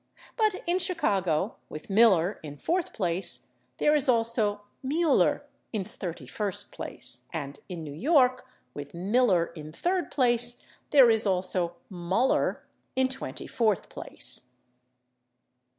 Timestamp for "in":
0.65-0.79, 2.41-2.57, 5.71-5.83, 7.69-7.83, 9.55-9.71, 12.95-13.09